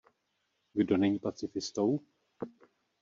Kdo 0.73 0.97
není 0.97 1.19
pacifistou? 1.19 1.99